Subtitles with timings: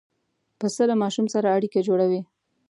[0.59, 2.21] پسه له ماشوم سره اړیکه جوړوي.